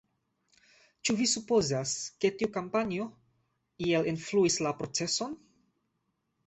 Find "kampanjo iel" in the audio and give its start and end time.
2.57-4.13